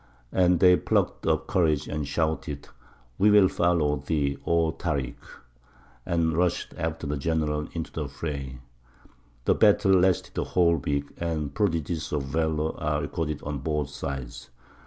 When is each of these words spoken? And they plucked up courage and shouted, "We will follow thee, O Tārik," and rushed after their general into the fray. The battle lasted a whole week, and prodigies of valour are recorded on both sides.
And 0.31 0.59
they 0.59 0.77
plucked 0.77 1.27
up 1.27 1.45
courage 1.45 1.87
and 1.87 2.07
shouted, 2.07 2.67
"We 3.19 3.29
will 3.29 3.47
follow 3.47 3.97
thee, 3.97 4.35
O 4.47 4.71
Tārik," 4.71 5.13
and 6.07 6.35
rushed 6.35 6.73
after 6.75 7.05
their 7.05 7.19
general 7.19 7.67
into 7.73 7.91
the 7.91 8.07
fray. 8.07 8.61
The 9.45 9.53
battle 9.53 9.91
lasted 9.93 10.35
a 10.39 10.43
whole 10.43 10.77
week, 10.77 11.05
and 11.19 11.53
prodigies 11.53 12.11
of 12.11 12.23
valour 12.23 12.75
are 12.81 12.99
recorded 13.01 13.43
on 13.43 13.59
both 13.59 13.91
sides. 13.91 14.49